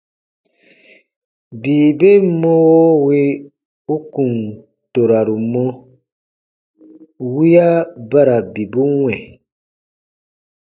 Bii 1.61 1.87
ben 1.99 2.21
mɔwo 2.41 2.79
wì 3.05 3.19
u 3.93 3.95
kùn 4.13 4.33
toraru 4.91 5.35
mɔ, 5.51 5.63
wiya 7.33 7.69
ba 8.09 8.19
ra 8.27 8.37
bibu 8.53 8.81
wɛ̃. 9.03 9.21